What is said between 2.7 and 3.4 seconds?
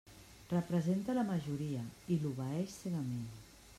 cegament.